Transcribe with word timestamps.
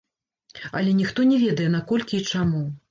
Але 0.79 0.95
ніхто 1.03 1.27
не 1.33 1.37
ведае 1.45 1.69
на 1.77 1.87
колькі 1.93 2.13
і 2.23 2.29
чаму. 2.35 2.69